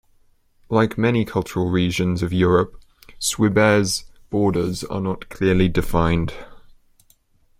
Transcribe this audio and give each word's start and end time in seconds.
Like 0.67 0.97
many 0.97 1.25
cultural 1.25 1.69
regions 1.69 2.23
of 2.23 2.33
Europe, 2.33 2.81
Swabia's 3.19 4.05
borders 4.31 4.83
are 4.85 4.99
not 4.99 5.29
clearly 5.29 5.67
defined. 5.69 6.33